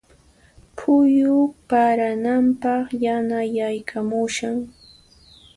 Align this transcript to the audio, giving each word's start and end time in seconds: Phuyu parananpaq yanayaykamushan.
Phuyu 0.77 1.35
parananpaq 1.69 2.85
yanayaykamushan. 3.03 4.55